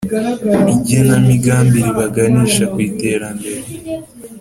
igenamigambi 0.75 1.77
ribaganisha 1.87 2.63
ku 2.73 2.77
iterambere. 2.89 3.61